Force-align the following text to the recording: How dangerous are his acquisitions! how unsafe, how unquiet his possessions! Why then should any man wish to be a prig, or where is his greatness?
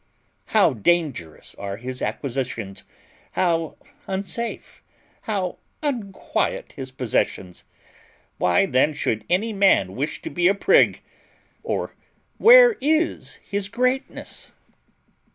How 0.45 0.73
dangerous 0.73 1.53
are 1.59 1.77
his 1.77 2.01
acquisitions! 2.01 2.83
how 3.33 3.77
unsafe, 4.07 4.81
how 5.21 5.59
unquiet 5.83 6.71
his 6.71 6.91
possessions! 6.91 7.65
Why 8.39 8.65
then 8.65 8.95
should 8.95 9.23
any 9.29 9.53
man 9.53 9.95
wish 9.95 10.19
to 10.23 10.31
be 10.31 10.47
a 10.47 10.55
prig, 10.55 11.03
or 11.61 11.93
where 12.39 12.77
is 12.81 13.35
his 13.43 13.69
greatness? 13.69 14.53